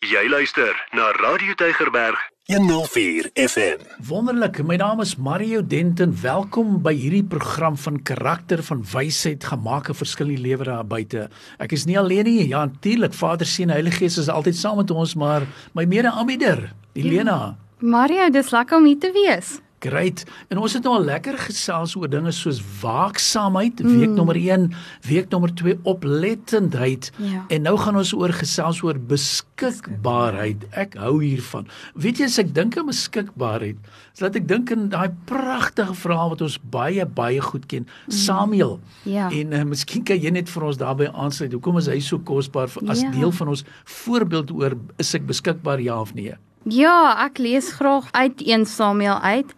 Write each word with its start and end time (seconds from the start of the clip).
Jy 0.00 0.30
luister 0.32 0.72
na 0.96 1.10
Radio 1.20 1.52
Tygerberg 1.60 2.16
104 2.48 3.26
FM. 3.36 3.82
Wonderlik, 4.08 4.62
my 4.64 4.78
naam 4.80 5.02
is 5.04 5.18
Mario 5.20 5.60
Denton. 5.60 6.14
Welkom 6.22 6.78
by 6.80 6.94
hierdie 6.96 7.26
program 7.28 7.76
van 7.76 7.98
karakter 8.08 8.62
van 8.64 8.80
wysheid 8.80 9.44
gemaak 9.44 9.90
'n 9.92 9.98
verskil 10.00 10.32
in 10.32 10.40
die 10.40 10.46
lewe 10.48 10.64
daar 10.64 10.86
buite. 10.86 11.28
Ek 11.58 11.72
is 11.72 11.84
nie 11.84 11.98
alleen 11.98 12.24
nie. 12.24 12.48
Ja, 12.48 12.64
natuurlik, 12.64 13.12
Vader, 13.12 13.46
Seun 13.46 13.68
Heilige 13.68 13.96
Gees 13.98 14.16
is 14.16 14.28
altyd 14.28 14.56
saam 14.56 14.76
met 14.76 14.90
ons, 14.90 15.14
maar 15.14 15.42
my 15.74 15.84
mede-aanbieder, 15.84 16.72
Elena. 16.94 17.36
Ja. 17.36 17.56
Mario, 17.80 18.30
dis 18.30 18.50
lekker 18.50 18.78
om 18.78 18.84
hier 18.84 18.98
te 18.98 19.12
wees. 19.12 19.60
Great. 19.80 20.26
En 20.52 20.58
ons 20.60 20.72
het 20.76 20.84
nou 20.84 20.92
al 20.98 21.06
lekker 21.08 21.38
gesels 21.40 21.94
oor 21.96 22.08
dinge 22.12 22.32
soos 22.36 22.58
waaksaamheid, 22.82 23.80
week 23.80 24.10
mm. 24.10 24.16
nommer 24.18 24.36
1, 24.36 24.66
week 25.08 25.30
nommer 25.32 25.54
2 25.56 25.78
oplettendheid. 25.88 27.08
Ja. 27.16 27.46
En 27.48 27.64
nou 27.64 27.72
gaan 27.80 27.96
ons 27.96 28.12
oor 28.12 28.34
gesels 28.36 28.82
oor 28.84 29.00
beskikbaarheid. 29.00 30.66
Ek 30.76 30.98
hou 31.00 31.14
hiervan. 31.22 31.64
Weet 31.96 32.20
jy 32.20 32.28
as 32.28 32.36
ek 32.42 32.52
dink 32.56 32.76
aan 32.76 32.90
beskikbaarheid, 32.90 33.80
laat 34.20 34.36
ek 34.36 34.50
dink 34.50 34.74
aan 34.74 34.90
daai 34.92 35.16
pragtige 35.30 35.96
verhaal 36.02 36.34
wat 36.34 36.44
ons 36.44 36.58
baie 36.60 37.08
baie 37.08 37.40
goed 37.40 37.64
ken, 37.70 37.88
mm. 37.88 38.18
Samuel. 38.20 38.76
Ja. 39.08 39.30
En 39.32 39.56
uh, 39.56 39.64
miskien 39.72 40.04
kan 40.04 40.20
jy 40.20 40.34
net 40.36 40.52
vir 40.52 40.68
ons 40.68 40.82
daarbey 40.82 41.08
aansluit. 41.08 41.56
Hoekom 41.56 41.80
is 41.80 41.88
hy 41.88 42.02
so 42.04 42.20
kosbaar 42.20 42.68
as 42.84 43.00
ja. 43.06 43.14
deel 43.16 43.32
van 43.40 43.56
ons 43.56 43.64
voorbeeld 44.04 44.52
oor 44.60 44.76
is 45.00 45.16
ek 45.16 45.24
beskikbaar 45.30 45.80
ja 45.80 45.96
of 46.04 46.12
nee? 46.12 46.36
Ja, 46.68 47.16
ek 47.24 47.38
lees 47.38 47.70
graag 47.72 48.10
uit 48.12 48.42
1 48.44 48.66
Samuel 48.66 49.20
uit. 49.20 49.54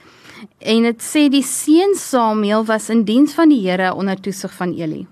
En 0.59 0.85
dit 0.87 1.03
sê 1.03 1.27
die 1.31 1.43
seun 1.43 1.97
Samuel 1.99 2.63
was 2.69 2.91
in 2.95 3.03
diens 3.05 3.35
van 3.35 3.51
die 3.51 3.59
Here 3.65 3.95
onder 3.95 4.21
toesig 4.21 4.55
van 4.55 4.75
Eli. 4.79 5.07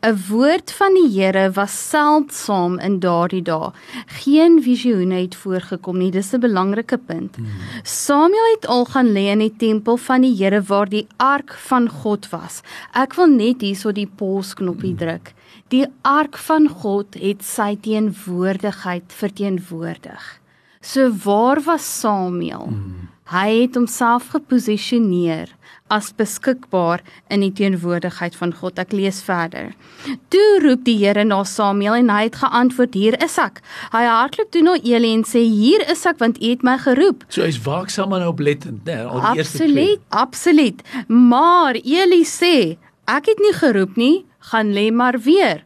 'n 0.00 0.16
Woord 0.28 0.72
van 0.72 0.94
die 0.96 1.10
Here 1.12 1.50
was 1.52 1.72
seldsaam 1.90 2.78
in 2.78 3.00
daardie 3.00 3.42
dae. 3.42 3.68
Geen 4.24 4.62
visioene 4.62 5.20
het 5.20 5.34
voorgekom 5.34 5.98
nie. 5.98 6.10
Dis 6.10 6.32
'n 6.32 6.40
belangrike 6.40 6.98
punt. 6.98 7.36
Hmm. 7.36 7.46
Samuel 7.82 8.54
het 8.54 8.66
al 8.66 8.84
gaan 8.84 9.12
lê 9.12 9.28
in 9.28 9.38
die 9.44 9.56
tempel 9.56 9.96
van 9.96 10.20
die 10.20 10.34
Here 10.36 10.62
waar 10.62 10.88
die 10.88 11.06
ark 11.16 11.52
van 11.68 11.88
God 11.88 12.30
was. 12.30 12.62
Ek 12.94 13.14
wil 13.14 13.26
net 13.26 13.60
hierso 13.60 13.92
die 13.92 14.08
pause 14.08 14.54
knoppie 14.54 14.96
hmm. 14.96 14.98
druk. 14.98 15.34
Die 15.68 15.86
ark 16.00 16.36
van 16.36 16.68
God 16.68 17.14
het 17.14 17.44
sy 17.44 17.76
teenwoordigheid 17.76 19.12
verteenwoordig. 19.12 20.39
So 20.82 21.10
waar 21.24 21.60
was 21.60 22.00
Samuel? 22.00 22.66
Mm. 22.66 23.08
Hy 23.30 23.60
het 23.62 23.76
homself 23.76 24.30
geposisioneer 24.32 25.52
as 25.92 26.08
beskikbaar 26.16 27.02
in 27.30 27.44
die 27.44 27.52
teenwoordigheid 27.54 28.34
van 28.38 28.54
God. 28.56 28.78
Ek 28.80 28.94
lees 28.96 29.20
verder. 29.26 29.74
Toe 30.32 30.48
roep 30.64 30.86
die 30.86 30.96
Here 31.02 31.22
na 31.26 31.42
Samuel 31.44 32.00
en 32.00 32.10
hy 32.10 32.24
het 32.26 32.40
geantwoord: 32.40 32.94
"Hier 32.94 33.18
is 33.22 33.38
ek." 33.38 33.60
Hy 33.92 34.02
hardloop 34.06 34.50
toe 34.50 34.62
na 34.62 34.74
Eli 34.82 35.12
en 35.14 35.24
sê: 35.24 35.44
"Hier 35.44 35.84
is 35.90 36.06
ek 36.06 36.18
want 36.18 36.42
U 36.42 36.48
het 36.48 36.62
my 36.62 36.78
geroep." 36.78 37.24
So 37.28 37.42
hy's 37.42 37.60
waaksaam 37.62 38.12
en 38.16 38.26
oplettend, 38.26 38.84
né? 38.84 39.04
Al 39.04 39.20
die 39.20 39.38
eerste 39.38 39.58
keer. 39.58 39.66
Absoluut, 39.66 40.00
absoluut. 40.08 40.82
Maar 41.08 41.74
Eli 41.84 42.24
sê: 42.24 42.78
"Ek 43.06 43.26
het 43.26 43.38
nie 43.38 43.52
geroep 43.52 43.96
nie, 43.96 44.24
gaan 44.38 44.72
lê 44.72 44.90
maar 44.90 45.18
weer." 45.20 45.62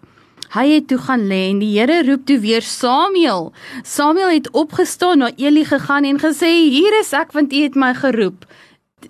Hy 0.54 0.68
het 0.70 0.84
toe 0.86 1.00
gaan 1.02 1.26
lê 1.26 1.48
en 1.50 1.58
die 1.58 1.72
Here 1.74 2.04
roep 2.06 2.28
toe 2.28 2.36
weer 2.38 2.62
Samuel. 2.62 3.48
Samuel 3.82 4.36
het 4.36 4.52
opgestaan 4.54 5.18
na 5.18 5.32
Eli 5.34 5.64
gegaan 5.66 6.04
en 6.04 6.20
gesê: 6.22 6.50
"Hier 6.70 6.94
is 7.00 7.12
ek 7.12 7.32
want 7.32 7.52
U 7.52 7.62
het 7.62 7.74
my 7.74 7.94
geroep." 7.94 8.46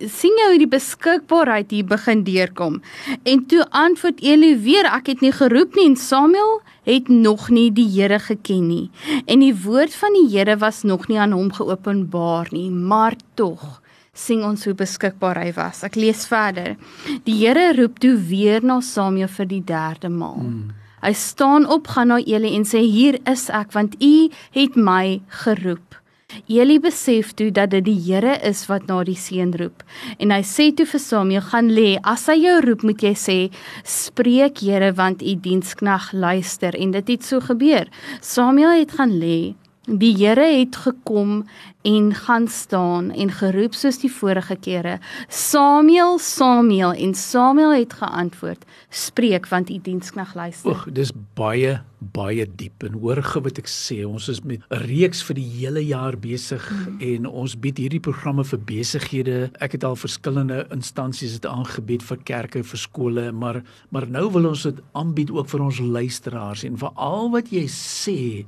sien 0.01 0.35
jy 0.41 0.47
hoe 0.51 0.59
die 0.59 0.71
beskikbaarheid 0.71 1.71
hier 1.71 1.87
begin 1.87 2.25
deurkom. 2.25 2.81
En 3.23 3.47
toe 3.47 3.67
antwoord 3.71 4.23
Eli 4.23 4.57
weer: 4.57 4.85
"Ek 4.85 5.07
het 5.07 5.21
nie 5.21 5.33
geroep 5.33 5.75
nie." 5.75 5.87
En 5.87 5.97
Samuel 5.97 6.61
het 6.85 7.09
nog 7.09 7.51
nie 7.51 7.71
die 7.73 7.89
Here 7.89 8.19
geken 8.19 8.67
nie. 8.69 8.91
En 9.27 9.41
die 9.41 9.55
woord 9.55 9.95
van 9.95 10.13
die 10.13 10.39
Here 10.39 10.57
was 10.57 10.83
nog 10.83 11.09
nie 11.09 11.19
aan 11.19 11.33
hom 11.33 11.53
geopenbaar 11.53 12.49
nie, 12.51 12.71
maar 12.71 13.17
tog 13.35 13.83
sien 14.13 14.45
ons 14.45 14.65
hoe 14.65 14.75
beskikbaar 14.75 15.37
hy 15.43 15.53
was. 15.53 15.83
Ek 15.83 15.95
lees 15.95 16.27
verder. 16.27 16.77
Die 17.25 17.35
Here 17.35 17.75
roep 17.77 17.99
toe 17.99 18.17
weer 18.17 18.65
na 18.65 18.81
Samuel 18.81 19.29
vir 19.29 19.47
die 19.47 19.65
derde 19.65 20.09
maal. 20.09 20.41
Hmm. 20.41 20.84
Hy 21.05 21.13
staan 21.13 21.67
op, 21.69 21.91
gaan 21.93 22.09
na 22.09 22.17
Eli 22.17 22.55
en 22.57 22.65
sê: 22.65 22.81
"Hier 22.81 23.19
is 23.29 23.51
ek, 23.51 23.73
want 23.73 24.01
U 24.01 24.31
het 24.57 24.77
my 24.77 25.21
geroep." 25.29 26.01
Eli 26.49 26.79
besef 26.81 27.33
toe 27.35 27.51
dat 27.53 27.71
dit 27.71 27.85
die 27.85 27.99
Here 28.07 28.39
is 28.43 28.65
wat 28.67 28.87
na 28.89 29.03
die 29.07 29.17
seun 29.19 29.53
roep. 29.55 29.85
En 30.19 30.33
hy 30.35 30.41
sê 30.43 30.71
toe 30.75 30.87
vir 30.87 31.01
Samuel: 31.01 31.41
"Gaan 31.41 31.71
lê. 31.71 31.99
As 32.03 32.27
hy 32.27 32.39
jou 32.41 32.61
roep, 32.65 32.83
moet 32.83 33.03
jy 33.03 33.15
sê: 33.15 33.39
Spreek 33.85 34.59
Here, 34.59 34.93
want 34.93 35.23
U 35.23 35.35
diensknag 35.35 36.13
luister." 36.13 36.75
En 36.75 36.91
dit 36.91 37.09
het 37.09 37.25
so 37.25 37.41
gebeur. 37.41 37.87
Samuel 38.21 38.81
het 38.81 38.93
gaan 38.93 39.19
lê. 39.19 39.55
Die 39.85 40.15
Here 40.17 40.47
het 40.49 40.77
gekom 40.81 41.43
en 41.85 42.15
gaan 42.15 42.49
staan 42.49 43.11
en 43.11 43.29
geroep 43.31 43.75
soos 43.77 43.99
die 44.01 44.09
vorige 44.09 44.57
kere. 44.57 44.95
Samuel, 45.29 46.17
Samuel 46.19 46.95
en 46.97 47.13
Samuel 47.15 47.75
het 47.75 47.93
geantwoord: 47.93 48.65
"Spreek 48.89 49.47
want 49.49 49.71
u 49.71 49.79
diensknag 49.83 50.35
luister." 50.35 50.71
Oeg, 50.71 50.87
dis 50.93 51.13
baie 51.35 51.83
baie 51.99 52.47
diep 52.57 52.83
en 52.83 52.93
hoor 52.93 53.23
gou 53.23 53.43
wat 53.43 53.59
ek 53.59 53.69
sê. 53.69 54.05
Ons 54.07 54.29
is 54.29 54.41
met 54.41 54.61
'n 54.71 54.85
reeks 54.89 55.23
vir 55.23 55.35
die 55.35 55.51
hele 55.59 55.85
jaar 55.85 56.17
besig 56.17 56.71
mm. 56.71 57.01
en 57.01 57.27
ons 57.27 57.59
bied 57.59 57.77
hierdie 57.77 58.01
programme 58.01 58.45
vir 58.45 58.59
besighede. 58.59 59.51
Ek 59.61 59.73
het 59.73 59.85
al 59.85 59.97
verskillende 59.97 60.67
instansies 60.71 61.33
dit 61.33 61.47
aangebied 61.47 62.03
vir 62.03 62.17
kerke, 62.25 62.63
vir 62.63 62.79
skole, 62.79 63.33
maar 63.33 63.63
maar 63.91 64.09
nou 64.09 64.31
wil 64.31 64.49
ons 64.49 64.63
dit 64.63 64.81
aanbied 64.93 65.31
ook 65.31 65.49
vir 65.49 65.61
ons 65.61 65.79
luisteraars 65.79 66.65
en 66.65 66.77
vir 66.77 66.91
al 66.95 67.31
wat 67.31 67.51
jy 67.51 67.67
sê 67.69 68.45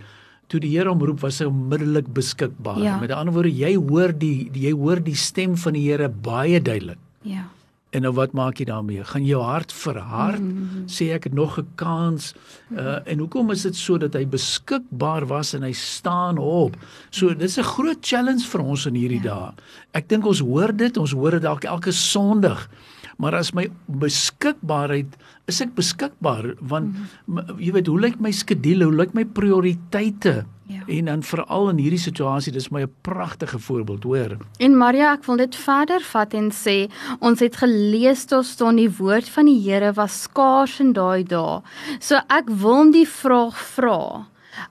toe 0.47 0.61
die 0.61 0.71
Here 0.77 0.89
hom 0.89 1.03
roep 1.03 1.21
was 1.21 1.41
hy 1.43 1.49
onmiddellik 1.51 2.09
beskikbaar. 2.15 2.81
Ja. 2.83 3.01
Met 3.03 3.11
ander 3.11 3.35
woorde, 3.35 3.53
jy 3.53 3.75
hoor 3.77 4.15
die, 4.15 4.49
die 4.53 4.69
jy 4.69 4.73
hoor 4.73 5.03
die 5.03 5.17
stem 5.19 5.57
van 5.57 5.73
die 5.79 5.87
Here 5.89 6.09
baie 6.09 6.61
duidelik. 6.63 6.99
Ja. 7.27 7.49
En 7.97 8.03
nou 8.05 8.13
wat 8.17 8.35
maak 8.37 8.59
jy 8.61 8.67
daarmee? 8.69 9.05
Gaan 9.09 9.25
jou 9.25 9.41
hart 9.43 9.73
verhard? 9.73 10.43
Mm 10.43 10.69
-hmm. 10.71 10.89
Sê 10.91 11.13
ek 11.15 11.25
het 11.25 11.33
nog 11.33 11.59
'n 11.59 11.69
kans. 11.75 12.35
Uh 12.71 12.99
en 13.05 13.19
hoekom 13.19 13.51
is 13.51 13.63
dit 13.63 13.77
so 13.77 13.99
dat 13.99 14.13
hy 14.13 14.27
beskikbaar 14.27 15.27
was 15.27 15.55
en 15.55 15.63
hy 15.63 15.73
staan 15.73 16.39
op? 16.39 16.77
So 17.11 17.35
dis 17.35 17.59
'n 17.59 17.63
groot 17.63 17.99
challenge 18.01 18.45
vir 18.49 18.61
ons 18.61 18.87
in 18.87 18.95
hierdie 18.95 19.23
ja. 19.23 19.35
dae. 19.35 19.53
Ek 19.93 20.09
dink 20.09 20.27
ons 20.27 20.39
hoor 20.39 20.77
dit, 20.77 20.97
ons 20.97 21.13
hoor 21.13 21.31
dit 21.31 21.43
dalk 21.43 21.65
elke 21.65 21.93
Sondag. 21.93 22.69
Maar 23.17 23.35
as 23.35 23.53
my 23.57 23.69
beskikbaarheid 23.87 25.17
is 25.49 25.61
ek 25.65 25.75
beskikbaar 25.79 26.55
want 26.61 26.93
mm 26.93 27.07
-hmm. 27.27 27.61
jy 27.63 27.73
weet 27.73 27.87
hoe 27.87 28.01
lyk 28.01 28.21
my 28.21 28.33
skedule, 28.33 28.85
hoe 28.85 28.95
lyk 28.95 29.15
my 29.15 29.25
prioriteite? 29.25 30.45
Ja. 30.67 30.83
En 30.87 31.05
dan 31.05 31.23
veral 31.23 31.69
in 31.69 31.79
hierdie 31.79 32.01
situasie, 32.01 32.53
dis 32.53 32.69
my 32.69 32.83
'n 32.83 32.93
pragtige 33.01 33.59
voorbeeld, 33.59 34.03
hoor. 34.03 34.37
En 34.59 34.77
Maria, 34.77 35.13
ek 35.13 35.25
wil 35.25 35.37
dit 35.37 35.57
verder 35.57 36.01
vat 36.01 36.35
en 36.35 36.51
sê, 36.51 36.91
ons 37.21 37.41
het 37.41 37.57
gelees 37.57 38.25
tot 38.25 38.45
staan 38.45 38.77
die 38.77 38.91
woord 38.91 39.29
van 39.29 39.45
die 39.45 39.61
Here 39.71 39.93
was 39.93 40.23
skaars 40.23 40.81
in 40.81 40.93
daai 40.93 41.23
dae. 41.23 41.63
So 42.01 42.15
ek 42.29 42.51
wil 42.51 42.91
die 42.91 43.09
vraag 43.09 43.57
vra. 43.59 44.27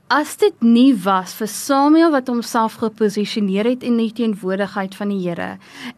As 0.09 0.35
dit 0.41 0.55
nie 0.65 0.93
was 1.03 1.33
vir 1.37 1.49
Samuel 1.49 2.11
wat 2.13 2.29
homself 2.31 2.77
geposisioneer 2.81 3.67
het 3.69 3.83
in 3.85 3.97
die 4.01 4.11
teenwoordigheid 4.13 4.95
van 4.97 5.11
die 5.13 5.21
Here 5.23 5.55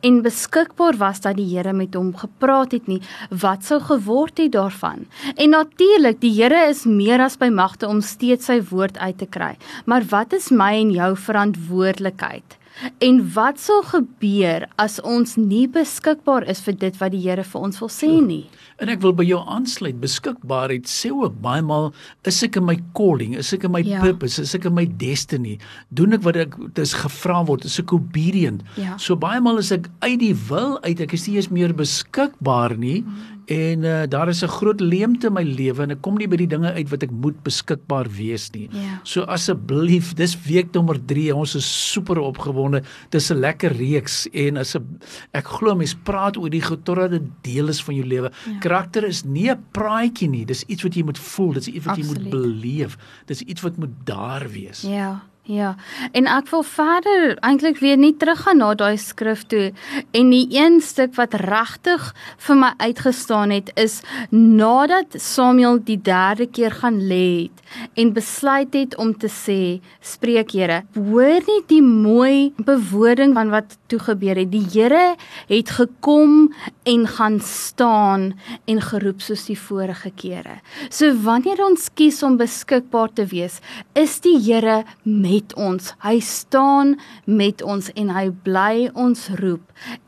en 0.07 0.21
beskikbaar 0.25 0.97
was 0.99 1.21
dat 1.23 1.37
die 1.39 1.47
Here 1.49 1.73
met 1.73 1.95
hom 1.95 2.13
gepraat 2.17 2.75
het 2.75 2.87
nie, 2.87 2.99
wat 3.31 3.67
sou 3.67 3.79
geword 3.83 4.39
het 4.43 4.53
daarvan? 4.55 5.05
En 5.35 5.55
natuurlik, 5.55 6.21
die 6.21 6.33
Here 6.35 6.67
is 6.69 6.85
meer 6.85 7.23
as 7.23 7.39
by 7.39 7.49
magte 7.51 7.87
om 7.87 8.01
steeds 8.01 8.47
sy 8.51 8.59
woord 8.71 8.97
uit 8.97 9.17
te 9.17 9.27
kry. 9.27 9.55
Maar 9.85 10.07
wat 10.11 10.33
is 10.33 10.51
my 10.51 10.73
en 10.81 10.91
jou 10.95 11.11
verantwoordelikheid? 11.27 12.57
En 13.01 13.19
wat 13.33 13.59
sal 13.61 13.81
gebeur 13.89 14.67
as 14.77 14.99
ons 15.01 15.35
nie 15.39 15.65
beskikbaar 15.71 16.45
is 16.49 16.61
vir 16.65 16.77
dit 16.77 16.97
wat 17.01 17.13
die 17.13 17.21
Here 17.23 17.43
vir 17.43 17.63
ons 17.67 17.79
wil 17.81 17.89
sê 17.91 18.09
nie? 18.21 18.43
En 18.77 18.91
ek 18.93 19.01
wil 19.01 19.15
by 19.17 19.25
jou 19.25 19.39
aansluit. 19.41 19.97
Beskikbaarheid 20.01 20.89
sê 20.89 21.09
ook 21.13 21.39
baie 21.41 21.63
maal 21.65 21.89
is 22.29 22.41
ek 22.45 22.59
in 22.61 22.67
my 22.67 22.77
calling, 22.97 23.33
is 23.39 23.49
ek 23.55 23.65
in 23.65 23.73
my 23.73 23.81
ja. 23.85 24.01
purpose, 24.03 24.41
is 24.41 24.53
ek 24.57 24.67
in 24.69 24.75
my 24.77 24.85
destiny. 25.01 25.57
Doen 25.89 26.19
ek 26.19 26.25
wat 26.27 26.37
ek 26.45 26.59
dis 26.77 26.93
gevra 27.01 27.41
word, 27.47 27.65
is 27.65 27.79
ek 27.81 27.95
obedient. 27.97 28.61
Ja. 28.77 28.99
So 29.01 29.17
baie 29.17 29.41
maal 29.41 29.63
is 29.63 29.73
ek 29.73 29.89
uit 30.05 30.19
die 30.21 30.35
wil 30.49 30.77
uit, 30.85 31.01
ek 31.01 31.17
is 31.17 31.25
nie 31.27 31.39
eens 31.41 31.49
meer 31.53 31.73
beskikbaar 31.77 32.77
nie. 32.77 33.01
Mm 33.01 33.33
en 33.47 33.83
uh, 33.83 34.03
daar 34.09 34.27
is 34.27 34.43
'n 34.43 34.47
groot 34.47 34.79
leemte 34.79 35.27
in 35.27 35.33
my 35.33 35.43
lewe 35.43 35.81
en 35.81 35.91
ek 35.91 36.01
kom 36.01 36.17
nie 36.17 36.27
by 36.27 36.35
die 36.35 36.47
dinge 36.47 36.71
uit 36.73 36.89
wat 36.89 37.03
ek 37.03 37.11
moet 37.11 37.43
beskikbaar 37.43 38.07
wees 38.11 38.51
nie. 38.51 38.67
Yeah. 38.71 38.83
Ja. 38.83 38.99
So 39.03 39.21
asseblief, 39.21 40.13
dis 40.13 40.35
week 40.47 40.73
nommer 40.73 40.99
3, 41.05 41.35
ons 41.35 41.55
is 41.55 41.91
super 41.91 42.19
opgewonde. 42.19 42.66
Dis 43.09 43.31
'n 43.31 43.39
lekker 43.39 43.71
reeks 43.71 44.27
en 44.33 44.57
as 44.57 44.75
'n 44.75 44.99
ek 45.33 45.47
glo 45.47 45.75
mense 45.75 45.95
praat 46.03 46.37
oor 46.37 46.49
die 46.49 46.61
totdat 46.61 47.11
dit 47.11 47.23
deel 47.41 47.67
is 47.67 47.83
van 47.83 47.95
jou 47.95 48.05
lewe. 48.05 48.31
Ja. 48.45 48.59
Karakter 48.59 49.03
is 49.03 49.23
nie 49.23 49.49
'n 49.49 49.63
praatjie 49.71 50.29
nie, 50.29 50.45
dis 50.45 50.63
iets 50.67 50.83
wat 50.83 50.93
jy 50.95 51.03
moet 51.03 51.17
voel, 51.17 51.53
dis 51.53 51.67
iets 51.67 51.85
wat 51.85 51.97
Absoluut. 51.97 52.17
jy 52.17 52.23
moet 52.23 52.31
beleef. 52.31 52.97
Dis 53.25 53.41
iets 53.41 53.61
wat 53.61 53.77
moet 53.77 53.95
daar 54.05 54.49
wees. 54.49 54.81
Ja. 54.81 55.23
Ja. 55.47 55.75
En 56.11 56.25
ek 56.27 56.49
wil 56.51 56.63
verder 56.67 57.37
eintlik 57.39 57.77
weer 57.79 57.95
nie 57.95 58.11
teruggaan 58.19 58.59
na 58.59 58.73
daai 58.75 58.97
skrif 58.99 59.45
toe. 59.47 59.71
En 60.11 60.31
die 60.33 60.47
een 60.51 60.81
stuk 60.83 61.13
wat 61.15 61.37
regtig 61.39 62.09
vir 62.43 62.59
my 62.59 62.73
uitgestaan 62.83 63.53
het 63.55 63.71
is 63.79 64.01
nadat 64.35 65.15
Samuel 65.15 65.79
die 65.87 66.01
derde 66.03 66.49
keer 66.51 66.75
gaan 66.81 66.99
lê 67.07 67.47
het 67.47 67.63
en 67.99 68.13
besluit 68.15 68.73
het 68.75 68.95
om 68.99 69.13
te 69.15 69.29
sê 69.31 69.79
spreek 70.03 70.51
Here 70.57 70.81
hoor 70.95 71.43
nie 71.47 71.61
die 71.69 71.81
mooi 71.83 72.53
bewoording 72.57 73.33
van 73.35 73.51
wat 73.51 73.77
toe 73.91 73.99
gebeur 73.99 74.39
het. 74.39 74.51
Die 74.51 74.65
Here 74.73 75.15
het 75.47 75.71
gekom 75.75 76.53
en 76.87 77.07
gaan 77.07 77.39
staan 77.43 78.31
en 78.65 78.81
geroep 78.81 79.21
soos 79.23 79.45
die 79.47 79.57
vorige 79.59 80.11
kere. 80.15 80.59
So 80.89 81.11
wanneer 81.23 81.61
ons 81.65 81.89
kies 81.93 82.21
om 82.23 82.39
beskikbaar 82.39 83.13
te 83.15 83.27
wees 83.31 83.59
is 83.95 84.19
die 84.23 84.37
Here 84.39 84.83
met 85.03 85.36
ons 85.55 85.91
hy 86.05 86.15
staan 86.23 86.95
met 87.25 87.61
ons 87.61 87.91
en 87.95 88.09
hy 88.15 88.25
bly 88.47 88.87
ons 88.93 89.27
roep 89.41 89.61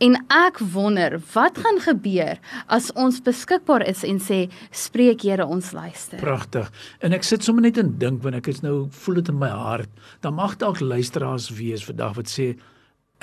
en 0.05 0.17
ek 0.33 0.61
wonder 0.73 1.19
wat 1.33 1.59
gaan 1.61 1.79
gebeur 1.83 2.39
as 2.67 2.89
ons 2.95 3.21
beskikbaar 3.25 3.85
is 3.89 4.03
en 4.07 4.19
sê 4.23 4.47
spreek 4.71 5.27
Here 5.29 5.45
ons 5.45 5.73
luister 5.75 6.19
pragtig 6.23 6.71
en 7.03 7.13
ek 7.13 7.27
sit 7.27 7.43
sommer 7.45 7.67
net 7.67 7.77
en 7.77 7.93
dink 8.01 8.23
wanneer 8.23 8.43
ek 8.43 8.51
is 8.55 8.63
nou 8.65 8.87
voel 9.03 9.21
dit 9.21 9.31
in 9.33 9.39
my 9.39 9.51
hart 9.53 9.89
dan 10.23 10.37
mag 10.39 10.57
dalk 10.57 10.81
luisteraars 10.81 11.51
wees 11.59 11.85
vandag 11.85 12.17
wat 12.17 12.31
sê 12.31 12.53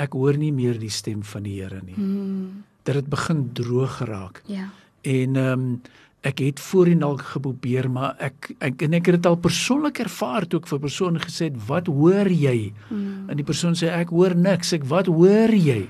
ek 0.00 0.16
hoor 0.16 0.36
nie 0.38 0.52
meer 0.54 0.78
die 0.80 0.92
stem 0.92 1.22
van 1.24 1.46
die 1.46 1.56
Here 1.60 1.80
nie. 1.84 1.96
Hmm. 1.96 2.64
Dat 2.86 3.00
dit 3.00 3.08
begin 3.10 3.46
droog 3.56 3.98
geraak. 4.00 4.42
Ja. 4.50 4.68
En 5.02 5.36
ehm 5.36 5.52
um, 5.60 5.80
ek 6.26 6.42
het 6.42 6.60
voorheen 6.62 7.02
dalk 7.04 7.22
geprobeer 7.34 7.88
maar 7.92 8.16
ek 8.22 8.50
ek 8.64 8.82
en 8.86 8.96
ek 8.98 9.10
het 9.10 9.18
dit 9.18 9.28
al 9.30 9.38
persoonlik 9.40 10.00
ervaar 10.02 10.46
toe 10.46 10.60
ek 10.62 10.70
vir 10.70 10.82
persone 10.82 11.22
gesê 11.22 11.50
het 11.50 11.60
wat 11.68 11.90
hoor 11.92 12.30
jy? 12.30 12.72
Hmm. 12.88 13.28
En 13.30 13.38
die 13.38 13.46
persoon 13.46 13.78
sê 13.78 13.92
ek 13.94 14.14
hoor 14.14 14.34
niks. 14.34 14.74
Ek 14.76 14.86
wat 14.90 15.10
hoor 15.12 15.54
jy? 15.54 15.84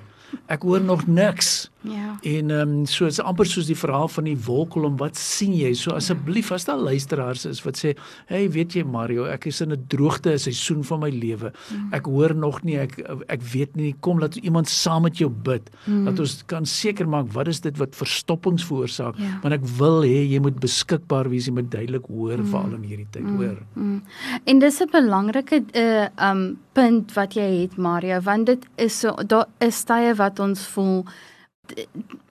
Ek 0.52 0.66
hoor 0.66 0.82
nog 0.84 1.06
niks. 1.06 1.70
Ja. 1.88 2.16
En 2.22 2.50
ehm 2.50 2.68
um, 2.68 2.86
so 2.86 3.06
is 3.06 3.20
amper 3.20 3.46
soos 3.46 3.66
die 3.66 3.76
verhaal 3.76 4.08
van 4.08 4.24
die 4.24 4.36
wolkkolom. 4.46 4.96
Wat 4.96 5.16
sien 5.16 5.52
jy? 5.54 5.72
So 5.74 5.90
asseblief 5.94 6.52
as 6.52 6.64
daar 6.64 6.78
luisteraars 6.78 7.44
is 7.46 7.62
wat 7.64 7.76
sê, 7.84 7.94
"Hey, 8.26 8.50
weet 8.50 8.72
jy 8.74 8.82
Mario, 8.84 9.24
ek 9.24 9.46
is 9.46 9.60
in 9.60 9.72
'n 9.72 9.84
droogte, 9.88 10.32
'n 10.32 10.38
seisoen 10.38 10.84
van 10.84 11.00
my 11.00 11.10
lewe. 11.10 11.52
Mm. 11.72 11.92
Ek 11.92 12.04
hoor 12.06 12.34
nog 12.34 12.62
nie 12.64 12.76
ek 12.78 12.98
ek 13.28 13.42
weet 13.42 13.76
nie. 13.76 13.94
Kom 14.00 14.18
laat 14.18 14.36
iemand 14.36 14.68
saam 14.68 15.02
met 15.02 15.16
jou 15.18 15.30
bid. 15.30 15.70
Mm. 15.86 16.04
Dat 16.04 16.18
ons 16.18 16.42
kan 16.46 16.64
seker 16.66 17.08
maak 17.08 17.32
wat 17.32 17.48
is 17.48 17.60
dit 17.60 17.76
wat 17.78 17.94
verstoppings 17.96 18.64
veroorsaak? 18.64 19.16
Ja. 19.18 19.38
Want 19.42 19.54
ek 19.54 19.64
wil 19.78 20.02
hê 20.02 20.28
jy 20.30 20.38
moet 20.40 20.60
beskikbaar 20.60 21.28
wees, 21.28 21.46
jy 21.46 21.52
moet 21.52 21.70
duidelik 21.70 22.06
hoor 22.08 22.38
mm. 22.38 22.46
veral 22.46 22.74
in 22.74 22.82
hierdie 22.82 23.06
tyd, 23.10 23.22
Mm, 23.22 23.36
hoor. 23.36 23.56
mm. 23.74 24.02
En 24.44 24.58
dis 24.58 24.80
'n 24.80 24.88
belangrike 24.90 25.64
uh 25.74 26.30
um 26.30 26.58
punt 26.72 27.12
wat 27.14 27.34
jy 27.34 27.60
het 27.62 27.76
Mario, 27.76 28.20
want 28.20 28.46
dit 28.46 28.66
is 28.76 28.98
so 29.00 29.14
daar 29.26 29.46
is 29.60 29.84
tye 29.84 30.14
wat 30.14 30.38
ons 30.40 30.66
voel 30.66 31.04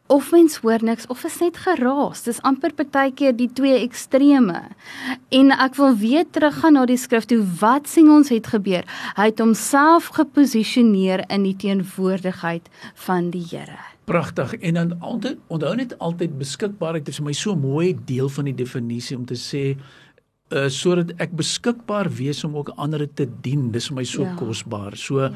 of 0.07 0.31
mens 0.31 0.57
hoor 0.61 0.83
niks 0.85 1.07
of 1.07 1.23
is 1.25 1.39
net 1.41 1.57
geraas. 1.57 2.23
Dis 2.27 2.41
amper 2.45 2.73
partykeer 2.77 3.33
die 3.37 3.49
twee 3.57 3.79
extreme. 3.81 4.61
En 5.33 5.51
ek 5.55 5.79
wil 5.79 5.97
weer 5.97 6.27
teruggaan 6.29 6.77
na 6.77 6.85
die 6.85 6.99
skrif 6.99 7.25
toe. 7.29 7.41
Wat 7.61 7.89
sien 7.89 8.11
ons 8.13 8.29
het 8.33 8.51
gebeur? 8.53 8.85
Hy 9.17 9.27
het 9.31 9.41
homself 9.41 10.11
geposisioneer 10.17 11.25
in 11.33 11.47
die 11.47 11.55
teenwoordigheid 11.65 12.69
van 13.07 13.31
die 13.33 13.43
Here. 13.49 13.81
Pragtig. 14.05 14.53
En 14.61 14.77
dan 14.77 14.95
altyd 15.01 15.41
onthou 15.49 15.75
net 15.75 15.97
altyd 15.97 16.37
beskikbaarheid 16.37 17.09
is 17.09 17.17
vir 17.21 17.29
my 17.31 17.33
so 17.33 17.57
mooi 17.57 17.95
deel 18.05 18.29
van 18.29 18.51
die 18.51 18.57
definisie 18.57 19.17
om 19.17 19.25
te 19.25 19.37
sê 19.39 19.67
uh 20.53 20.67
sodat 20.69 21.15
ek 21.17 21.31
beskikbaar 21.33 22.05
wees 22.13 22.43
om 22.45 22.53
ook 22.59 22.69
ander 22.77 23.07
te 23.09 23.25
dien. 23.41 23.71
Dis 23.73 23.89
vir 23.89 23.97
my 23.97 24.05
so 24.05 24.21
ja. 24.21 24.35
kosbaar. 24.37 24.93
So 24.93 25.23
ja. 25.25 25.31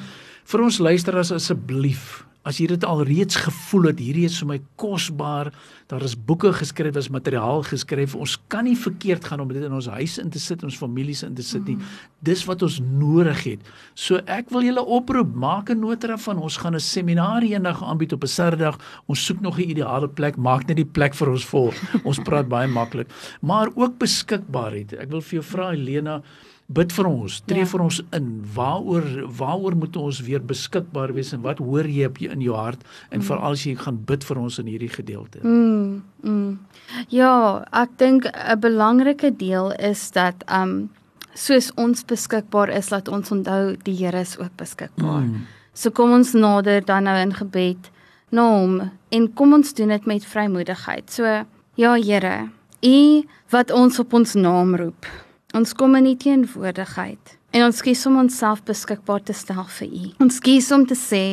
vir 0.45 0.61
ons 0.61 0.77
luisteraars 0.77 1.33
asseblief 1.33 2.28
As 2.47 2.57
jy 2.61 2.69
dit 2.71 2.85
al 2.87 3.01
reeds 3.03 3.35
gevoel 3.43 3.89
het, 3.89 3.99
hierdie 3.99 4.23
is 4.29 4.37
vir 4.39 4.47
my 4.47 4.57
kosbaar. 4.79 5.51
Daar 5.91 6.05
is 6.07 6.15
boeke 6.15 6.53
geskryf, 6.55 6.93
daar 6.95 7.03
is 7.03 7.11
materiaal 7.11 7.65
geskryf. 7.67 8.15
Ons 8.15 8.37
kan 8.47 8.63
nie 8.63 8.77
verkeerd 8.79 9.27
gaan 9.27 9.43
om 9.43 9.51
dit 9.51 9.63
in 9.65 9.75
ons 9.75 9.89
huis 9.91 10.17
in 10.23 10.31
te 10.31 10.39
sit, 10.39 10.63
ons 10.63 10.77
families 10.79 11.25
in 11.27 11.35
te 11.35 11.43
sit 11.43 11.67
nie. 11.67 11.75
Dis 12.21 12.43
wat 12.45 12.61
ons 12.61 12.79
nodig 12.83 13.43
het. 13.43 13.59
So 13.95 14.19
ek 14.27 14.49
wil 14.49 14.61
julle 14.61 14.83
oproep, 14.83 15.33
maak 15.35 15.69
'n 15.69 15.79
nota 15.79 16.07
daarvan. 16.07 16.37
Ons 16.37 16.57
gaan 16.57 16.75
'n 16.75 16.79
seminar 16.79 17.41
eendag 17.43 17.83
aanbied 17.83 18.13
op 18.13 18.23
'n 18.23 18.27
Saterdag. 18.27 18.77
Ons 19.07 19.25
soek 19.25 19.39
nog 19.41 19.57
'n 19.57 19.69
ideale 19.69 20.07
plek. 20.09 20.35
Maak 20.37 20.67
net 20.67 20.75
die 20.77 20.85
plek 20.85 21.13
vir 21.13 21.29
ons 21.29 21.45
vol. 21.45 21.71
Ons 22.03 22.19
praat 22.19 22.47
baie 22.49 22.67
maklik, 22.67 23.07
maar 23.41 23.69
ook 23.75 23.97
beskikbaarheid. 23.97 24.93
Ek 24.99 25.09
wil 25.09 25.21
vir 25.21 25.39
jou 25.39 25.43
vra 25.43 25.69
Helena, 25.71 26.21
bid 26.67 26.91
vir 26.91 27.05
ons, 27.07 27.41
tree 27.47 27.59
Ja. 27.59 27.65
vir 27.65 27.81
ons 27.81 28.01
in. 28.13 28.43
Waaroor 28.53 29.25
waaroor 29.37 29.75
moet 29.75 29.95
ons 29.97 30.21
weer 30.21 30.39
beskikbaar 30.41 31.13
wees 31.13 31.33
en 31.33 31.41
wat 31.41 31.57
hoor 31.57 31.85
jy 31.87 32.05
op 32.05 32.17
jou 32.17 32.31
in 32.31 32.41
jou 32.41 32.55
hart 32.55 32.83
en 33.11 33.21
veral 33.21 33.51
as 33.51 33.63
jy 33.65 33.75
gaan 33.75 33.97
bid 34.05 34.23
vir 34.23 34.37
ons 34.37 34.59
in 34.59 34.65
hierdie 34.67 34.89
gedeelte. 34.89 35.39
Mm, 35.43 36.03
mm. 36.23 36.59
Ja, 37.07 37.63
ek 37.73 37.97
dink 37.97 38.25
'n 38.25 38.59
belangrike 38.59 39.31
deel 39.37 39.71
is 39.79 40.11
dat 40.11 40.43
um 40.51 40.89
soos 41.33 41.71
ons 41.77 42.03
beskikbaar 42.05 42.71
is, 42.73 42.89
laat 42.93 43.07
ons 43.07 43.31
onthou 43.31 43.75
die 43.85 43.95
Here 43.95 44.19
is 44.21 44.37
ook 44.39 44.55
beskikbaar. 44.57 45.25
Mm. 45.27 45.47
So 45.73 45.91
kom 45.95 46.13
ons 46.13 46.33
nader 46.33 46.81
dan 46.85 47.07
nou 47.07 47.15
in 47.21 47.33
gebed 47.33 47.89
na 48.35 48.45
hom 48.51 48.79
en 49.11 49.27
kom 49.33 49.53
ons 49.57 49.73
doen 49.73 49.93
dit 49.93 50.07
met 50.09 50.25
vrymoedigheid. 50.25 51.09
So 51.11 51.45
ja 51.79 51.95
Here, 51.95 52.49
U 52.83 53.23
wat 53.51 53.71
ons 53.75 53.99
op 53.99 54.13
ons 54.13 54.33
naam 54.39 54.75
roep. 54.79 55.07
Ons 55.53 55.73
kom 55.73 55.95
in 55.95 56.07
U 56.11 56.15
teenwoordigheid 56.15 57.37
en 57.51 57.65
ons 57.65 57.81
kies 57.81 58.05
om 58.05 58.19
onsself 58.21 58.61
beskikbaar 58.67 59.23
te 59.25 59.33
stel 59.33 59.65
vir 59.79 59.87
U. 59.87 60.03
Ons 60.23 60.39
kies 60.43 60.69
om 60.71 60.85
te 60.87 60.97
sê 60.97 61.23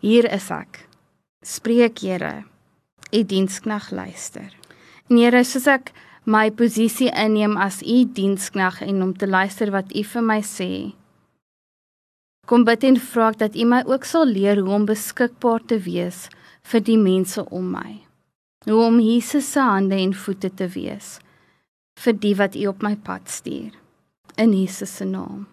hier 0.00 0.28
is 0.30 0.50
ek. 0.54 0.86
Spreek 1.44 2.04
Here. 2.04 2.44
U 3.10 3.24
diensknag 3.24 3.90
luister. 3.90 4.52
En 5.10 5.18
Here, 5.18 5.42
soos 5.44 5.66
ek 5.66 5.90
my 6.30 6.50
posisie 6.54 7.10
inneem 7.10 7.56
as 7.58 7.80
U 7.82 8.04
diensknag 8.14 8.80
en 8.86 9.02
om 9.02 9.14
te 9.16 9.26
luister 9.26 9.72
wat 9.74 9.90
U 9.90 10.02
vir 10.12 10.22
my 10.22 10.38
sê, 10.46 10.70
kom 12.46 12.66
bid 12.66 12.86
en 12.86 12.98
vra 13.10 13.30
ek 13.32 13.40
dat 13.40 13.58
U 13.58 13.66
my 13.72 13.80
ook 13.90 14.06
sal 14.06 14.30
leer 14.30 14.62
hoe 14.62 14.76
om 14.78 14.86
beskikbaar 14.86 15.64
te 15.72 15.80
wees 15.86 16.28
vir 16.70 16.84
die 16.86 16.98
mense 17.00 17.42
om 17.50 17.72
my. 17.74 17.98
Hoe 18.68 18.82
om 18.84 19.00
Jesus 19.00 19.48
se 19.54 19.64
hande 19.64 19.96
en 19.96 20.14
voete 20.14 20.52
te 20.54 20.68
wees 20.70 21.18
vir 22.00 22.16
die 22.16 22.36
wat 22.38 22.56
U 22.56 22.66
op 22.70 22.86
my 22.86 22.94
pad 22.96 23.28
stuur. 23.28 23.74
In 24.38 24.54
Jesus 24.56 24.96
se 24.96 25.04
naam. 25.04 25.46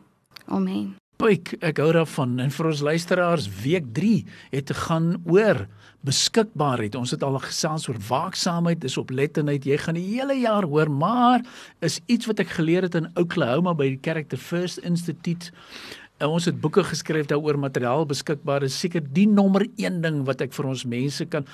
Amen. 0.45 0.95
Pyk, 1.17 1.55
ek 1.65 1.79
hou 1.81 1.87
daarvan 1.95 2.35
en 2.43 2.51
vir 2.53 2.67
ons 2.69 2.81
luisteraars 2.85 3.47
week 3.63 3.87
3 3.97 4.19
het 4.51 4.67
te 4.69 4.75
gaan 4.77 5.15
oor 5.25 5.63
beskikbaarheid. 6.05 6.93
Ons 6.93 7.15
het 7.15 7.23
al 7.25 7.39
gesels 7.41 7.87
oor 7.89 7.97
waaksaamheid, 8.05 8.83
dis 8.83 8.99
oplettendheid. 9.01 9.65
Jy 9.65 9.79
gaan 9.81 9.97
die 9.97 10.05
hele 10.11 10.35
jaar 10.37 10.67
hoor, 10.69 10.91
maar 10.93 11.41
is 11.81 11.97
iets 12.05 12.29
wat 12.29 12.45
ek 12.45 12.53
geleer 12.59 12.85
het 12.85 12.99
in 13.01 13.09
Oklahoma 13.17 13.73
by 13.73 13.89
die 13.95 14.03
Character 14.05 14.37
First 14.37 14.85
Institute. 14.85 15.49
En 16.21 16.37
ons 16.37 16.45
het 16.45 16.61
boeke 16.61 16.85
geskryf 16.85 17.31
daaroor 17.33 17.57
materiaal 17.65 18.05
beskikbaar 18.09 18.69
is 18.69 18.77
seker 18.77 19.01
die 19.01 19.25
nommer 19.25 19.65
1 19.81 20.03
ding 20.05 20.21
wat 20.29 20.45
ek 20.45 20.53
vir 20.53 20.69
ons 20.69 20.85
mense 20.85 21.25
kan 21.33 21.49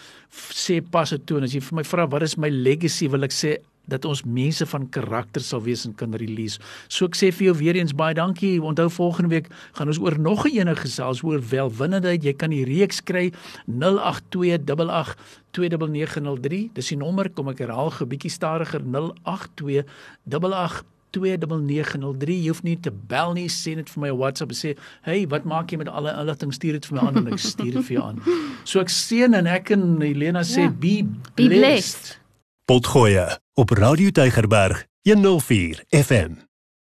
sê 0.51 0.81
pas 0.83 1.07
dit 1.15 1.23
toe 1.23 1.39
en 1.39 1.47
as 1.47 1.55
jy 1.55 1.63
vir 1.63 1.79
my 1.79 1.87
vra 1.87 2.07
wat 2.11 2.27
is 2.27 2.35
my 2.39 2.51
legacy 2.51 3.07
wil 3.11 3.27
ek 3.27 3.35
sê 3.35 3.57
dat 3.87 4.05
ons 4.05 4.23
mense 4.23 4.65
van 4.65 4.89
karakter 4.89 5.41
sal 5.41 5.61
wees 5.61 5.85
en 5.85 5.95
kan 5.95 6.13
release. 6.15 6.59
So 6.87 7.05
ek 7.05 7.15
sê 7.15 7.31
vir 7.33 7.45
jou 7.51 7.55
weer 7.57 7.75
eens 7.75 7.93
baie 7.93 8.13
dankie. 8.13 8.61
Onthou 8.61 8.89
volgende 8.89 9.29
week 9.29 9.47
gaan 9.73 9.87
ons 9.87 9.99
oor 9.99 10.19
nog 10.19 10.45
'n 10.45 10.57
ene 10.59 10.75
gesels 10.75 11.23
oor 11.23 11.39
welwillendheid. 11.49 12.23
Jy 12.23 12.33
kan 12.33 12.49
die 12.49 12.63
reeks 12.65 13.01
kry 13.03 13.31
08288 13.67 15.15
29903. 15.51 16.69
Dis 16.73 16.87
die 16.87 16.97
nommer, 16.97 17.29
kom 17.29 17.47
ek 17.49 17.59
herhaal 17.59 17.89
gou 17.91 18.05
bietjie 18.07 18.31
stadiger 18.31 18.81
08288 18.81 20.83
29903 21.13 22.41
jy 22.41 22.47
hoef 22.49 22.63
nie 22.63 22.79
te 22.81 22.89
bel 22.91 23.33
nie 23.33 23.47
sê 23.47 23.75
net 23.75 23.87
vir 23.89 24.01
my 24.01 24.07
'n 24.09 24.17
WhatsApp 24.17 24.49
en 24.51 24.55
sê 24.57 24.75
hey 25.03 25.27
wat 25.27 25.45
maak 25.45 25.69
jy 25.71 25.77
met 25.77 25.87
alle 25.87 26.09
inligting 26.09 26.51
stuur 26.51 26.71
dit 26.73 26.85
vir 26.85 26.95
my 26.97 27.07
aan 27.07 27.17
en 27.17 27.27
ek 27.33 27.39
stuur 27.39 27.71
dit 27.71 27.85
vir 27.85 27.97
jou 27.97 28.03
aan 28.03 28.19
so 28.63 28.79
ek 28.79 28.89
seën 28.89 29.33
en 29.35 29.45
ek 29.45 29.69
en 29.71 30.01
Helena 30.01 30.41
sê 30.41 30.61
Ja. 30.63 30.69
be 30.69 31.03
Be 31.35 31.47
blessed, 31.47 32.17
blessed. 32.65 33.42
Op 33.55 33.69
Radio 33.69 34.09
Tygerberg 34.09 34.85
104 35.01 35.83
FM. 35.89 36.52